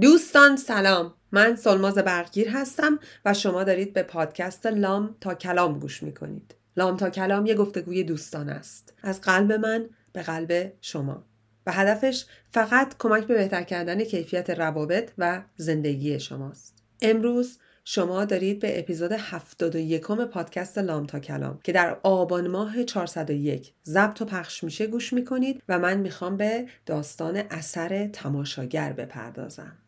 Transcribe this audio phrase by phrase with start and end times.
[0.00, 1.14] دوستان سلام.
[1.32, 6.54] من سلماز برگیر هستم و شما دارید به پادکست لام تا کلام گوش می‌کنید.
[6.76, 8.94] لام تا کلام یه گفتگوی دوستان است.
[9.02, 11.24] از قلب من به قلب شما.
[11.66, 16.82] و هدفش فقط کمک به بهتر کردن کیفیت روابط و زندگی شماست.
[17.02, 23.72] امروز شما دارید به اپیزود 71 پادکست لام تا کلام که در آبان ماه 401
[23.84, 29.81] ضبط و پخش میشه گوش می‌کنید و من می‌خوام به داستان اثر تماشاگر بپردازم.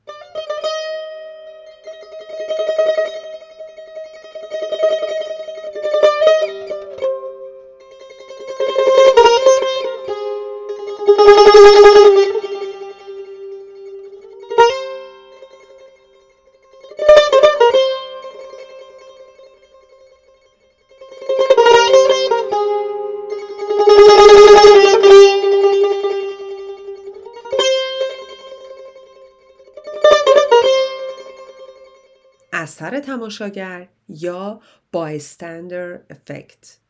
[32.52, 34.60] اثر تماشاگر یا
[34.92, 36.83] بایستندر افکت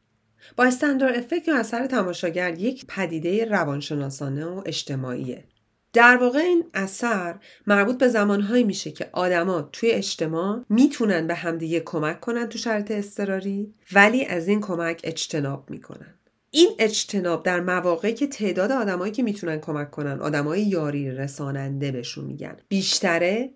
[0.56, 5.45] بایستندر افکت یا اثر تماشاگر یک پدیده روانشناسانه و اجتماعیه.
[5.92, 7.34] در واقع این اثر
[7.67, 12.91] مربوط به زمانهایی میشه که آدما توی اجتماع می‌تونن به همدیگه کمک کنن تو شرط
[12.91, 16.15] اضطراری ولی از این کمک اجتناب می‌کنن.
[16.50, 22.25] این اجتناب در مواقعی که تعداد آدمایی که می‌تونن کمک کنن آدمای یاری رساننده بهشون
[22.25, 22.56] میگن.
[22.69, 23.50] بیشتره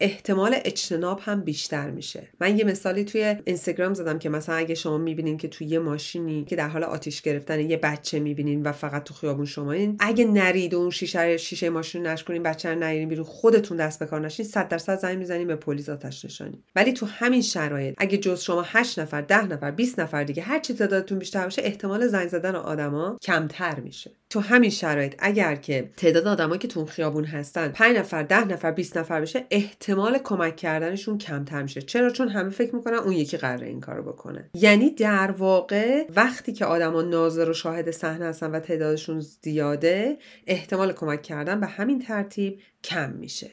[0.00, 2.28] احتمال اجتناب هم بیشتر میشه.
[2.40, 6.44] من یه مثالی توی اینستاگرام زدم که مثلا اگه شما می‌بینین که توی یه ماشینی
[6.44, 10.24] که در حال آتیش گرفتن یه بچه می‌بینین و فقط تو خیابون شما این اگه
[10.24, 14.06] نرید و اون شیشه شیشه ماشین نش کنین بچه رو نرین بیرون خودتون دست به
[14.06, 16.64] کار نشین 100 درصد زنگ می‌زنین به پلیس آتش نشانی.
[16.76, 20.58] ولی تو همین شرایط اگه جز شما 8 نفر 10 نفر 20 نفر دیگه هر
[20.58, 24.10] چی تعدادتون بیشتر باشه احتمال زنگ زدن آدما کمتر میشه.
[24.34, 28.70] تو همین شرایط اگر که تعداد آدمایی که تو خیابون هستن 5 نفر 10 نفر
[28.70, 31.82] 20 نفر بشه احتمال کمک کردنشون کمتر میشه.
[31.82, 34.50] چرا؟ چون همه فکر می‌کنن اون یکی قراره این کارو بکنه.
[34.54, 40.92] یعنی در واقع وقتی که آدما ناظر و شاهد صحنه هستن و تعدادشون زیاده احتمال
[40.92, 43.50] کمک کردن به همین ترتیب کم میشه.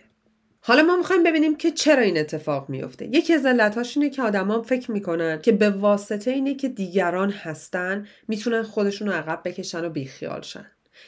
[0.64, 4.62] حالا ما می‌خوایم ببینیم که چرا این اتفاق میفته یکی از علتهاش اینه که آدما
[4.62, 9.90] فکر می‌کنن که به واسطه اینه که دیگران هستن می‌تونن خودشون رو عقب بکشن و
[9.90, 10.66] بیخیال شن.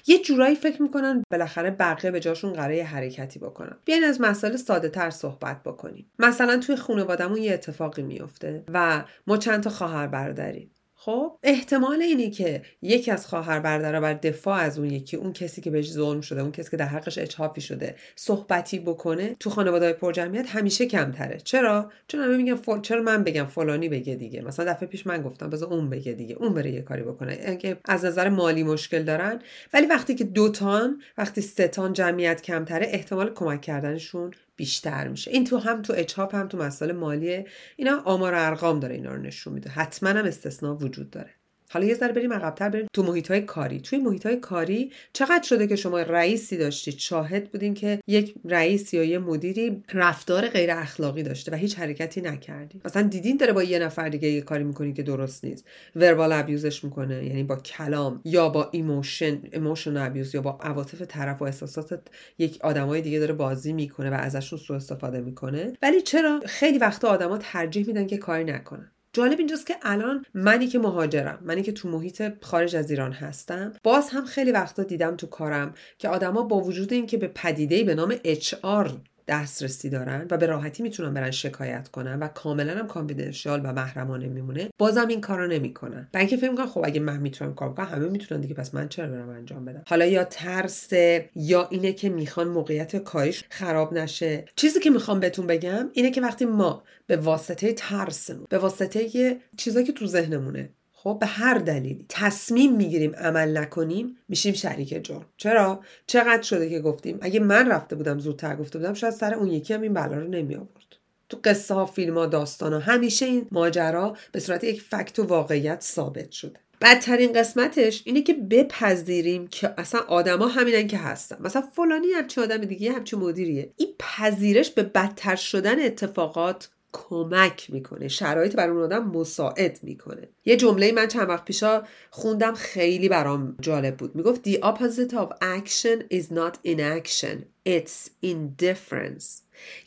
[0.08, 3.78] یه جورایی فکر می‌کنن بالاخره بقیه به جاشون قراره حرکتی بکنن.
[3.86, 6.12] بیاین از مسائل ساده تر صحبت بکنیم.
[6.20, 10.72] مثلا توی خانوادهمون یه اتفاقی میفته و ما چند تا خواهر برادریم
[11.06, 15.62] خب احتمال اینه که یکی از خواهر برادرها بر دفاع از اون یکی اون کسی
[15.62, 19.94] که بهش ظلم شده اون کسی که در حقش اجحافی شده صحبتی بکنه تو خانواده
[19.94, 21.38] پرجمعیت همیشه کمتره.
[21.44, 22.82] چرا؟ چون همه میگن فل...
[22.82, 26.36] چرا من بگم فلانی بگه دیگه؟ مثلا دفعه پیش من گفتم بذار اون بگه دیگه
[26.36, 27.40] اون بره یه کاری بکنه.
[27.48, 29.42] اینکه از نظر مالی مشکل دارن.
[29.74, 35.32] ولی وقتی که دوتان وقتی ستان جمعیت کمتره احتمال کمک کردنشون بیشتر میشه.
[35.32, 39.22] این تو هم تو اجهاف هم تو مسائل مالیه اینا آمار ارقام داره اینا رو
[39.22, 39.70] نشون میده.
[39.70, 41.43] حتما هم استثنا وجود داره.
[41.74, 43.80] حالا یه ذره بریم عقبتر بریم تو محیط های کاری.
[43.80, 48.94] توی محیط های کاری چقدر شده که شما رئیسی داشتید شاهد بودین که یک رئیس
[48.94, 52.82] یا یه مدیری رفتار غیر اخلاقی داشته و هیچ حرکتی نکردی.
[52.86, 55.66] مثلا دیدین داره با یه نفر دیگه یه کاری می‌کنی که درست نیست.
[55.96, 61.02] verbal abuse ش می‌کنه یعنی با کلام یا با emotion emotional abuse یا با عواطف
[61.02, 62.08] طرف و احساسات
[62.38, 65.74] یک آدمای دیگه داره بازی می‌کنه و ازشون سوء استفاده می‌کنه.
[65.82, 70.68] ولی چرا خیلی وقتا آدما ترجیح میدن که کاری نکنن؟ جالب اینجاست که الان منی
[70.68, 75.16] که مهاجرم منی که تو محیط خارج از ایران هستم باز هم خیلی وقتا دیدم
[75.16, 78.92] تو کارم که آدما با وجود اینکه به پدیده به نام HR
[79.28, 84.28] دسترسی دارن و به راحتی می‌تونن برن شکایت کنن و کاملا هم کانفیدنشیال و محرمانه
[84.28, 86.10] میمونه بازم این کارو نمی‌کنن.
[86.14, 88.90] و اینکه فکر می‌کنن خب اگه من می‌تونم کار کنم همه می‌تونن دیگه پس من
[88.90, 90.94] چرا برم انجام بدم؟ حالا یا ترس
[91.36, 94.46] یا اینه که می‌خوان موقعیت کاریش خراب نشه.
[94.56, 99.86] چیزی که می‌خوام بهتون بگم اینه که وقتی ما به واسطه ترسمون به واسطه چیزایی
[99.86, 100.70] که تو ذهنمونه
[101.04, 105.26] خب به هر دلیلی تصمیم می‌گیریم عمل نکنیم میشیم شریک جرم.
[105.38, 109.48] چرا؟ چقدر شده که گفتیم اگه من رفته بودم زودتر گفته بودم شاید سر اون
[109.48, 110.96] یکی هم این بلا رو نمی آورد
[111.30, 115.24] تو قصه ها فیلم ها داستان ها همیشه این ماجرا به صورت یک فکت و
[115.24, 116.60] واقعیت ثابت شده.
[116.82, 121.38] بدترین قسمتش اینه که بپذیریم که اصلا آدما همینن که هستن.
[121.40, 123.74] مثلا فلانی همچی آدم دیگه همچی مدیریه.
[123.78, 128.08] این پذیرش به بدتر شدن اتفاقات کمک می‌کنه.
[128.08, 130.30] شرایط بر اون آدم مساعد می‌کنه.
[130.46, 134.16] یه جمله من چند وقت پیشا خوندم خیلی برام جالب بود.
[134.16, 137.38] می‌گفت the opposite of action is not inaction
[137.70, 139.26] it's indifference.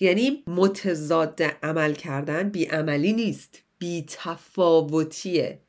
[0.01, 5.61] یعنی متضاد عمل کردن بیعملی نیست بی تفاوتیه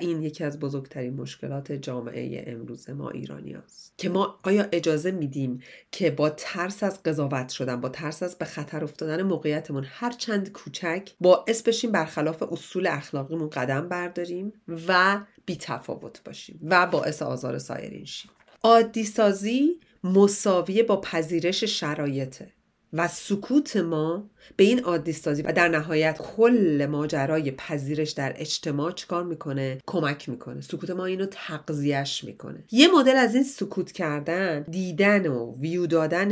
[0.00, 3.94] این یکی از بزرگترین مشکلات جامعه امروز ما ایرانی هست.
[3.98, 8.44] که ما آیا اجازه میدیم که با ترس از قضاوت شدن با ترس از به
[8.44, 14.52] خطر افتادن موقعیتمون هر چند کوچک باعث بشیم برخلاف اصول اخلاقیمون قدم برداریم
[14.88, 18.30] و بی تفاوت باشیم و باعث آزار سایرین شیم
[18.62, 22.52] عادی سازی مساویه با پذیرش شرایطه
[22.92, 28.92] و سکوت ما به این عادی سازی و در نهایت کل ماجرای پذیرش در اجتماع
[28.92, 30.60] چکار می‌کنه؟ کمک می‌کنه.
[30.60, 32.64] سکوت ما اینو تقضیهش می‌کنه.
[32.70, 36.28] یه مدل از این سکوت کردن دیدن و ویو دادن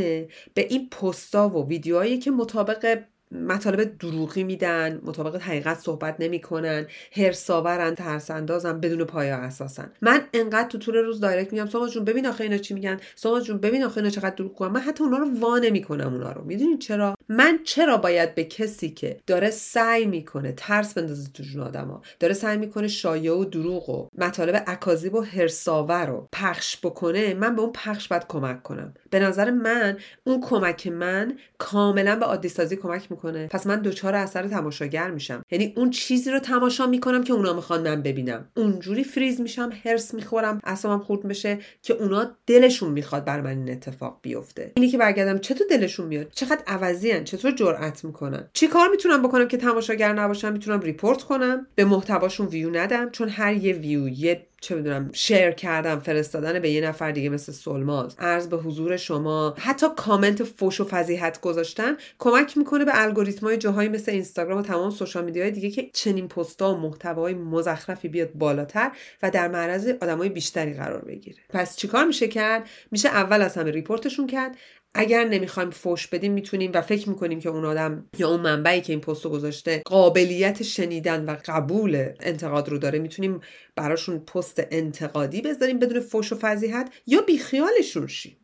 [0.55, 7.95] به این پستا و ویدیوهایی که مطابق مطالب دروغی میدن مطابق حقیقت صحبت نمی‌کنن هرساورن
[7.95, 12.27] ترس اندازن بدون پایا اساسن من انقدر تو طول روز دایرکت میگم ساما جون ببین
[12.27, 15.31] آخه اینا چی میگن ساما جون ببین آخه اینا چقدر دروغ من حتی اونا رو
[15.41, 16.45] وا نمی‌کنم اونا رو.
[16.45, 21.63] می‌دونین چرا؟ من چرا باید به کسی که داره سعی می‌کنه ترس بندازه تو جون
[21.63, 27.35] آدما داره سعی می‌کنه شایعه و دروغ و مطالب اکاذیب و هرساور رو پخش بکنه
[27.35, 28.95] من به اون پخش باید کمک کنم.
[29.11, 33.20] به نظر من اون کمک من کاملا به عادی سازی کمک می‌کنه.
[33.29, 35.45] پس من دچار اثر تماشاگر میشم.
[35.51, 38.49] یعنی اون چیزی رو تماشا می‌کنم که اونا می‌خوان من ببینم.
[38.57, 43.71] اونجوری فریز میشم حرص می‌خورم اعصابم خورد میشه که اونا دلشون می‌خواد بر من این
[43.71, 44.73] اتفاق بیفته.
[44.77, 49.49] اینی که برگردم چطور دلشون میاد؟ چقدر عوضی چطور جرأت می‌کنن؟ چی کار می‌تونم بکنم
[49.49, 54.47] که تماشاگر نباشم؟ می‌تونم report کنم؟ به محتواشون ویو ندم چون هر یه ویو یه
[54.61, 58.17] چه بدونم share کردم فرستادن به یه نفر دیگه مثل سولماز.
[58.19, 63.89] عرض به حضور شما حتی کامنت فوش و فضیحت گذاشتن کمک می‌کنه به الگوریتمای جاهایی
[63.89, 68.33] مثل اینستاگرام و تمام social media های دیگه که چنین پستا و محتوای مزخرفی بیاد
[68.33, 68.91] بالاتر
[69.23, 71.39] و در معرض آدمای بیشتری قرار بگیره.
[71.49, 74.57] پس چیکار میشه کرد؟ میشه اول از همه ریپورتشون کرد.
[74.95, 78.93] اگر نمی‌خوایم فوش بدیم می‌تونیم و فکر می‌کنیم که اون آدم یا اون منبعی که
[78.93, 83.41] این پستو گذاشته قابلیت شنیدن و قبول انتقاد رو داره می‌تونیم
[83.77, 88.37] براشون پست انتقادی بذاریم بدون فوش و فضیحت یا بیخیالشون شیم.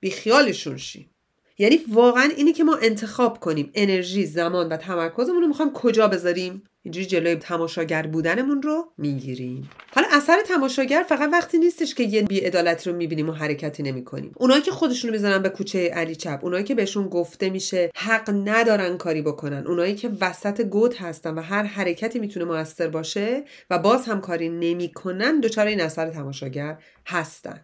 [0.00, 1.10] بیخیالشون شیم.
[1.58, 3.70] یعنی واقعا اینی که ما انتخاب کنیم.
[3.74, 9.70] انرژی زمان و تمرکزمون رو می‌خوایم کجا بذاریم؟ اینجوری جلوی تماشاگر بودنمون رو می‌گیریم.
[9.94, 14.32] حالا اثر تماشاگر فقط وقتی نیستش که یه بیعدالتی رو می‌بینیم و حرکتی نمی‌کنیم.
[14.36, 18.96] اونایی که خودشونو می‌زنن به کوچه علی چپ اونایی که بهشون گفته میشه حق ندارن
[18.96, 24.06] کاری بکنن اونایی که وسط گود هستن و هر حرکتی می‌تونه موثر باشه و باز
[24.06, 27.60] هم کاری نمی‌کنن دچار این اثر تماشاگر هستن.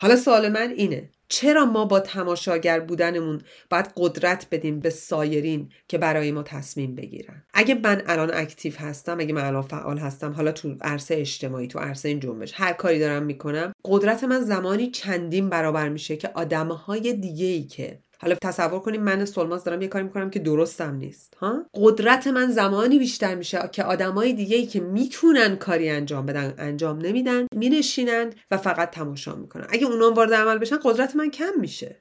[0.00, 1.10] حالا سوال من اینه.
[1.28, 3.40] چرا ما با تماشاگر بودنمون
[3.70, 9.20] باید قدرت بدیم به سایرین که برای ما تصمیم بگیرن؟ اگه من الان اکتیو هستم
[9.20, 12.98] اگه من الان فعال هستم حالا تو عرصه اجتماعی تو عرصه این جنبش هر کاری
[12.98, 18.80] دارم می‌کنم قدرت من زمانی چندین برابر میشه که آدمهای دیگه ای که حالا تصور
[18.80, 23.34] کنیم من سلماز دارم یه کاری می‌کنم که درستم نیست ها؟ قدرت من زمانی بیشتر
[23.34, 28.90] میشه که آدمای دیگه ای که می‌تونن کاری انجام بدن انجام نمیدن مینشینند و فقط
[28.90, 29.66] تماشا می‌کنن.
[29.68, 32.00] اگه اونا وارد عمل بشن قدرت من کم میشه.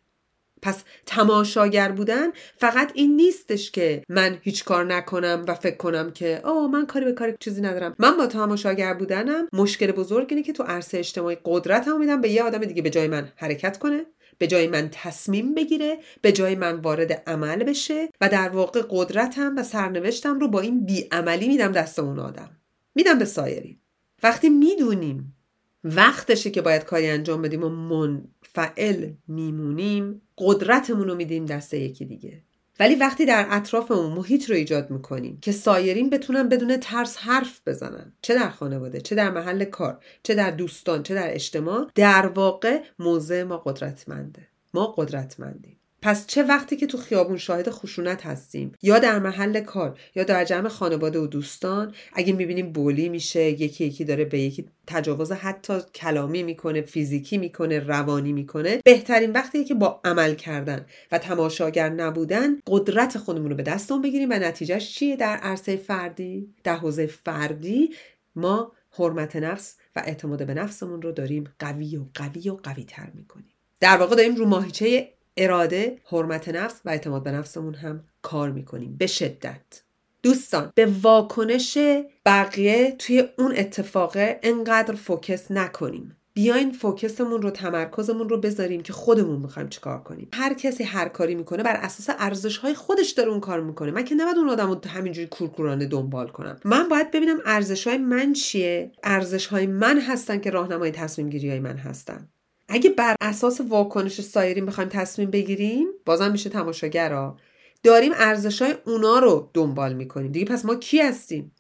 [0.62, 6.42] پس تماشاگر بودن فقط این نیستش که من هیچ کار نکنم و فکر کنم که
[6.44, 7.96] آه من کاری به کاری چیزی ندارم.
[8.00, 12.44] من با تماشاگر بودنم مشکل بزرگ اینه که تو عرصه اجتماعی قدرتمو میدم به یه
[12.44, 14.06] آدم دیگه به جای من حرکت کنه.
[14.38, 19.56] به جای من تصمیم بگیره به جای من وارد عمل بشه و در واقع قدرتم
[19.58, 22.58] و سرنوشتم رو با این بیعملی میدم دست اون آدم.
[22.96, 23.80] میدم به سایری
[24.24, 25.36] وقتی می‌دونیم
[25.84, 32.44] وقتشه که باید کاری انجام بدیم و منفعل میمونیم قدرتمون رو میدیم دست یکی دیگه.
[32.80, 38.14] ولی وقتی در اطرافمون محیط رو ایجاد می‌کنیم که سایرین بتونن بدون ترس حرف بزنن
[38.22, 42.82] چه در خانواده چه در محل کار چه در دوستان چه در اجتماع در واقع
[43.00, 44.48] موضع ما قدرتمنده.
[44.74, 45.80] ما قدرتمندیم.
[46.04, 50.46] پس چه وقتی که تو خیابون شاهد خشونت هستیم؟ یا در محل کار یا در
[50.46, 55.74] جمع خانواده و دوستان؟ اگه می‌بینیم بولی میشه یکی یکی داره به یکی تجاوز حتی
[55.96, 58.82] کلامی می‌کنه فیزیکی می‌کنه روانی می‌کنه.
[58.86, 64.30] بهترین وقتی که با عمل کردن و تماشاگر نبودن قدرت خودمون رو به دستمون بگیریم.
[64.30, 66.54] و نتیجهش چیه؟ در عرصه فردی.
[66.64, 67.90] در حوزه فردی
[68.36, 73.10] ما حرمت نفس و اعتماد به نفسمون رو داریم قوی و قوی و قوی تر
[73.14, 73.54] می‌کنیم.
[73.80, 78.96] در واقع داریم رو ماهیچه اراده حرمت نفس و اعتماد به نفسمون هم کار می‌کنیم.
[78.98, 79.84] به شدت.
[80.24, 81.78] دوستان به واکنش
[82.26, 86.18] بقیه توی اون اتفاقه انقدر فوکس نکنیم.
[86.34, 90.30] بیاین فوکسمون رو تمرکزمون رو بذاریم که خودمون می‌خوایم چیکار کنیم.
[90.34, 93.92] هر کسی هر کاری می‌کنه بر اساس ارزش های خودش داره اون کار می‌کنه.
[93.92, 96.60] من که نباید اون آدم رو همینجوری کورکورانه دنبال کنم.
[96.66, 101.50] من باید ببینم ارزش های من چیه؟ ارزش های من هستن که راهنمای تصمیم گیری
[101.50, 102.30] های من هستن.
[102.68, 107.38] اگه بر اساس واکنش سایرین می‌خوایم تصمیم بگیریم بازم میشه تماشاگرا.
[107.84, 110.32] داریم ارزشای اونا رو دنبال می‌کنیم.
[110.32, 111.56] دیگه پس ما کی هستیم؟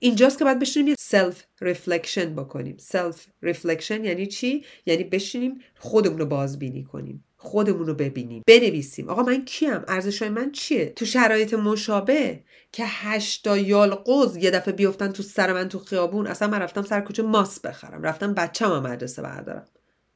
[0.00, 2.76] اینجاست که باید بشینیم یه self reflection بکنیم.
[2.78, 7.24] self reflection یعنی چی؟ یعنی بشینیم خودمون رو بازبینی کنیم.
[7.36, 8.42] خودمون رو ببینیم.
[8.46, 9.08] بنویسیم.
[9.08, 12.40] آقا من کیم؟ ارزش من چیه؟ تو شرایط مشابه
[12.72, 17.00] که هشتا یالقوز یه دفعه بیفتن تو سر من تو خیابون اصلا من رفتم سر
[17.00, 18.02] کوچه ماست بخرم.
[18.02, 19.66] رفتم بچه‌م مدرسه بردارم.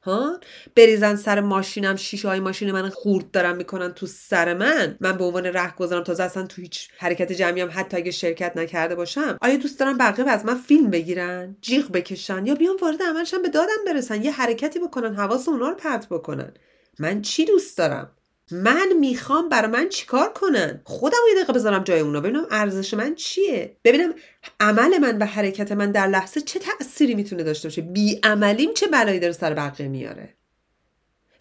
[0.03, 0.41] ها؟
[0.77, 4.97] بریزن سر ماشینم شیشه های ماشین من خورد دارم می‌کنن تو سر من.
[5.01, 8.95] من به عنوان گذارم تازه اصلا تو هیچ حرکت جمعی هم حتی اگه شرکت نکرده
[8.95, 9.39] باشم.
[9.41, 13.49] آیا دوست دارم بقیه از من فیلم بگیرن؟ جیغ بکشن یا بیان وارد عملشن به
[13.49, 16.55] دادم برسن؟ یه حرکتی بکنن حواس اونا رو پرت بکنن.
[16.99, 18.11] من چی دوست دارم؟
[18.53, 22.21] من می‌خوام برای من چیکار کنن؟ خودم یه دقیقه بذارم جای اونا.
[22.21, 23.77] ببینم ارزش من چیه.
[23.85, 24.15] ببینم
[24.61, 27.83] عمل من و حرکت من در لحظه چه تأثیری می‌تونه داشته باشه.
[27.83, 30.35] بی عملیم چه بلایی داره سر بقیه میاره؟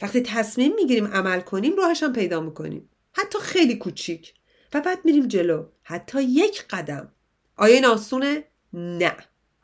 [0.01, 2.89] وقتی تصمیم می‌گیریم عمل کنیم راهش هم پیدا می‌کنیم.
[3.13, 4.33] حتی خیلی کوچیک.
[4.73, 5.65] و بعد میریم جلو.
[5.83, 7.11] حتی یک قدم.
[7.55, 9.17] آیا این آسونه؟ نه.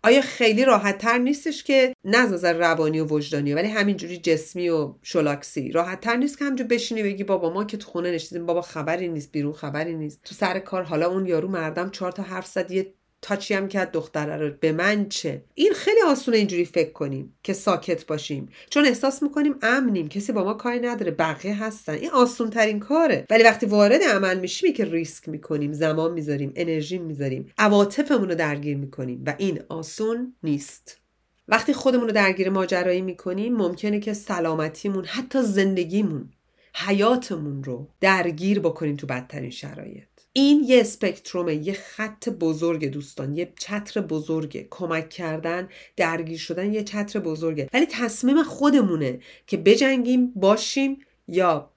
[0.06, 4.94] آیا خیلی راحت تر نیستش که نه از روانی و وجدانی ولی همینجوری جسمی و
[5.04, 8.62] شلاکسی؟ راحت تر نیست که همجور بشینی بگی بابا ما که تو خونه نشستیم بابا
[8.62, 10.22] خبری نیست بیرون خبری نیست.
[10.24, 13.92] تو سر کار حالا اون یارو مردم چهار تا حرف زد یه تاچی هم کرد
[13.92, 18.50] دختره رو به من چه؟ این خیلی آسونه اینجوری فکر کنیم که ساکت باشیم.
[18.70, 20.08] چون احساس می‌کنیم امنیم.
[20.08, 21.12] کسی با ما کاری نداره.
[21.12, 21.94] بقیه هستن.
[21.94, 23.26] این آسون ترین کاره.
[23.30, 25.74] ولی وقتی وارد عمل میشیم که ریسک می‌کنیم.
[25.74, 26.54] زمان می‌ذاریم.
[26.56, 27.54] انرژی می‌ذاریم.
[27.58, 29.24] عواطفمون رو درگیر می‌کنیم.
[29.26, 31.02] و این آسون نیست.
[31.48, 36.30] وقتی خودمون رو درگیر ماجرایی می‌کنیم ممکنه که سلامتیمون حتی زندگیمون
[36.76, 40.08] حیاتمون رو درگیر بکنیم تو بدترین شرایط.
[40.38, 44.68] این یه اسپکترومه یه خط بزرگ دوستان یه چتر بزرگه.
[44.70, 47.70] کمک کردن درگیر شدن یه چتر بزرگه.
[47.74, 51.72] ولی تصمیم خودمونه که بجنگیم باشیم یا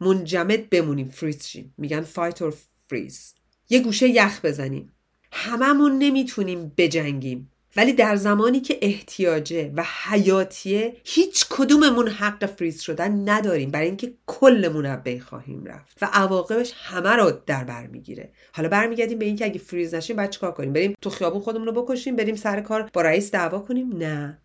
[0.00, 1.74] منجمد بمونیم فریز شیم.
[1.78, 2.54] میگن فایت اور
[2.90, 3.34] فریز
[3.70, 4.92] یه گوشه یخ بزنیم.
[5.32, 7.50] هممون نمی‌تونیم بجنگیم.
[7.78, 13.70] ولی در زمانی که احتیاجه و حیاتیه هیچ کدوممون حق فریز شدن نداریم.
[13.70, 18.32] برای اینکه کلمون از بین خواهیم رفت و عواقبش همه رو در بر می‌گیره.
[18.52, 21.82] حالا برمیگردیم به اینکه اگه فریز نشیم بعد چیکار کنیم؟ بریم تو خیابون خودمون رو
[21.82, 24.38] بکشیم بریم سر کار با رئیس دعوا کنیم؟ نه.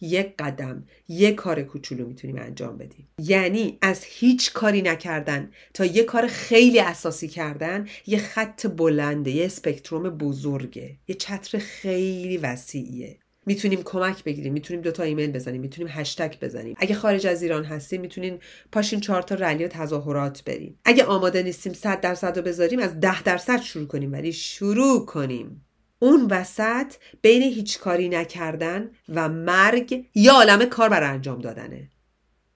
[0.00, 3.08] یک قدم یک کار کوچولو می‌تونیم انجام بدیم.
[3.18, 9.44] یعنی از هیچ کاری نکردن تا یه کار خیلی اساسی کردن یه خط بلنده یه
[9.44, 10.96] اسپکتروم بزرگه.
[11.08, 13.18] یه چتر خیلی وسیعیه.
[13.46, 16.76] می‌تونیم کمک بگیریم می‌تونیم دوتا ایمیل بزنیم می‌تونیم هشتگ بزنیم.
[16.78, 18.38] اگه خارج از ایران هستیم می‌تونیم
[18.72, 20.78] پاشین چهار تا رلی و تظاهرات بریم.
[20.84, 24.12] اگه آماده نیستیم صد درصد رو بذاریم از ده درصد شروع کنیم.
[24.12, 25.66] ولی شروع کنیم.
[26.04, 31.90] اون وسط بین هیچ کاری نکردن و مرگ یا عالم کار بر انجام دادنه.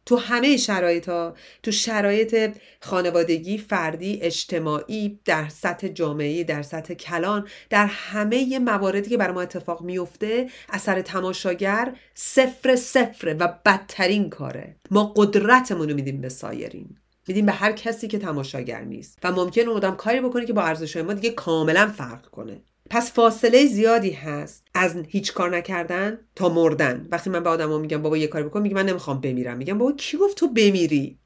[0.07, 7.49] تو همه شرایط ها تو شرایط خانوادگی فردی اجتماعی در سطح جامعه در سطح کلان
[7.71, 14.77] در همه مواردی که بر ما اتفاق میفته اثر تماشاگر صفر صفر و بدترین کاره.
[14.91, 16.97] ما قدرتمون رو میدیم به سایرین.
[17.29, 19.19] میدیم به هر کسی که تماشاگر نیست.
[19.25, 22.61] و ممکن اون آدم کاری بکنه که با ارزش ما دیگه کاملا فرق کنه.
[22.91, 27.09] پس فاصله زیادی هست از هیچ کار نکردن تا مردن.
[27.11, 28.63] وقتی من به آدما میگم بابا یه کاری بکن.
[28.63, 29.57] میگه من نمی‌خوام بمیرم.
[29.57, 31.19] میگم بابا کی گفت تو بمیری؟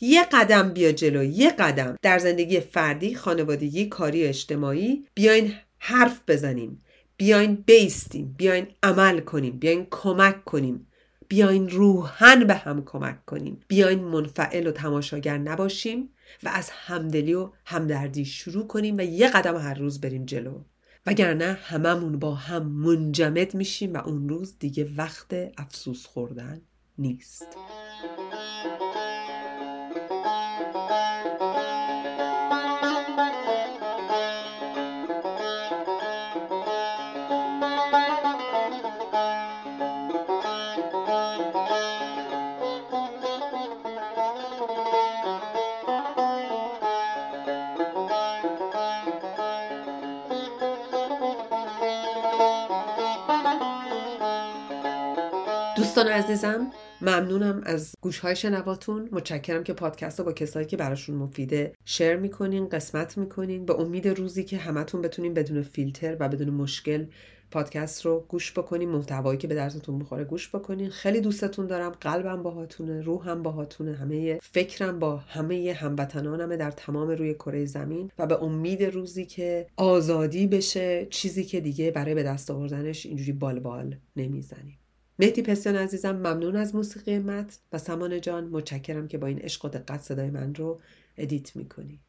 [0.00, 1.96] یه قدم بیا جلو یه قدم.
[2.02, 6.84] در زندگی فردی خانوادگی کاری اجتماعی بیاین حرف بزنیم.
[7.16, 8.34] بیاین بیستیم.
[8.38, 9.58] بیاین عمل کنیم.
[9.58, 10.86] بیاین کمک کنیم.
[11.32, 13.60] بیاین روحن به هم کمک کنیم.
[13.68, 16.08] بیاین منفعل و تماشاگر نباشیم
[16.42, 20.60] و از همدلی و همدردی شروع کنیم و یه قدم هر روز بریم جلو.
[21.06, 26.60] وگرنه هممون با هم منجمد میشیم و اون روز دیگه وقت افسوس خوردن
[26.98, 27.46] نیست.
[55.82, 56.70] دوستان عزیزم
[57.00, 59.08] ممنونم از گوش های شنواتون.
[59.12, 63.64] متشکرم که پادکست رو با کسایی که براشون مفیده شیر می‌کنین قسمت می‌کنین.
[63.64, 67.06] به امید روزی که همتون بتونین بدون فیلتر و بدون مشکل
[67.50, 70.90] پادکست رو گوش بکنین محتوایی که به درستون می‌خوره گوش بکنین.
[70.90, 77.34] خیلی دوستتون دارم قلبم باهاتونه روحم باهاتونه همه فکرم با همه هموطنانمه در تمام روی
[77.34, 82.50] کره زمین و به امید روزی که آزادی بشه چیزی که دیگه برای به دست
[82.50, 84.78] آوردنش اینجوری بال بال نمی‌زنیم.
[85.22, 89.64] مهدی پسیان عزیزم ممنون از موسیقی مت و سمان جان متشکرم که با این عشق
[89.64, 90.80] و دقت صدای من رو
[91.16, 92.00] ادیت می‌کنی.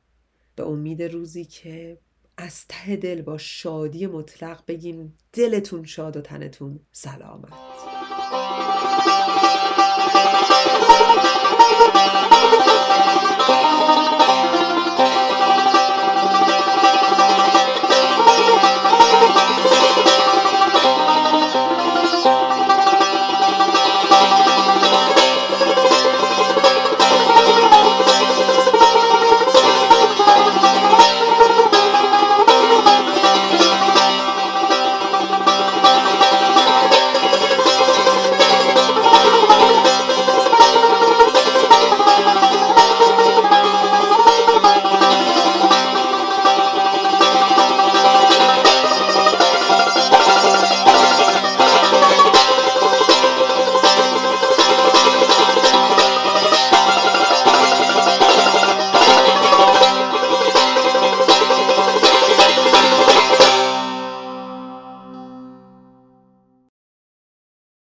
[0.56, 1.98] به امید روزی که
[2.38, 7.54] از ته دل با شادی مطلق بگیم دلتون شاد و تنتون سلامت.